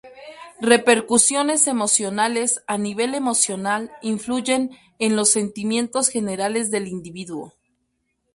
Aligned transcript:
Repercusiones 0.61 1.67
emocionales:a 1.67 2.79
nivel 2.79 3.13
emocional 3.13 3.91
influyen 4.01 4.71
en 4.97 5.15
los 5.15 5.29
sentimientos 5.29 6.09
generales 6.09 6.71
del 6.71 6.87
individuo. 6.87 7.53